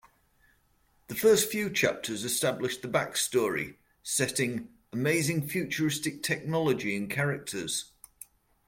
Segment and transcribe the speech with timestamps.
[1.09, 7.91] The first few chapters establish the backstory, setting, amazing futuristic technology and characters.